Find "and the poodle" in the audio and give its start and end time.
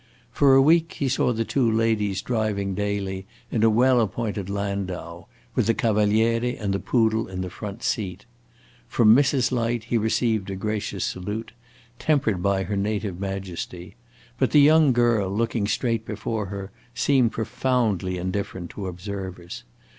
6.59-7.27